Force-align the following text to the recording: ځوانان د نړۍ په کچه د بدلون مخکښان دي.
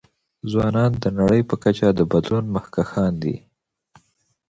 ځوانان 0.51 0.91
د 1.03 1.05
نړۍ 1.19 1.41
په 1.49 1.55
کچه 1.63 1.87
د 1.97 2.01
بدلون 2.11 2.45
مخکښان 2.55 3.13
دي. 3.23 3.35